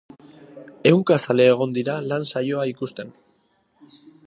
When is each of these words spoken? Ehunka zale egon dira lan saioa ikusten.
Ehunka 0.91 1.17
zale 1.25 1.45
egon 1.51 1.77
dira 1.77 1.99
lan 2.13 2.27
saioa 2.31 2.67
ikusten. 2.73 3.13